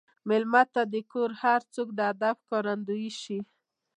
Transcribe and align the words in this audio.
مېلمه 0.27 0.63
ته 0.73 0.81
د 0.93 0.95
کور 1.11 1.29
هر 1.43 1.61
څوک 1.73 1.87
د 1.97 1.99
ادب 2.13 2.35
ښکارندوي 2.43 3.09
شي. 3.21 3.39